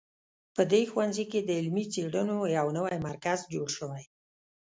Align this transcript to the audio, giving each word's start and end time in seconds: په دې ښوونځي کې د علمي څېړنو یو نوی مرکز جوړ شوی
په 0.55 0.61
دې 0.71 0.81
ښوونځي 0.91 1.25
کې 1.31 1.39
د 1.43 1.49
علمي 1.59 1.85
څېړنو 1.93 2.37
یو 2.57 2.67
نوی 2.77 2.97
مرکز 3.07 3.39
جوړ 3.53 3.67
شوی 3.77 4.03